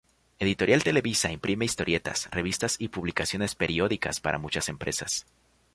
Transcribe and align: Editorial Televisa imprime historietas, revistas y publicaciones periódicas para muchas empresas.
Editorial 0.39 0.81
Televisa 0.83 1.31
imprime 1.31 1.65
historietas, 1.65 2.27
revistas 2.31 2.75
y 2.79 2.87
publicaciones 2.87 3.53
periódicas 3.53 4.19
para 4.19 4.39
muchas 4.39 4.67
empresas. 4.67 5.27